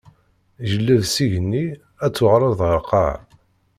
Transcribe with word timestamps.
Jelleb 0.69 1.03
s 1.13 1.15
igenni, 1.25 1.65
ad 2.05 2.11
d-tuɣaleḍ 2.11 2.59
ɣeṛ 2.67 2.75
lqaɛa. 2.81 3.17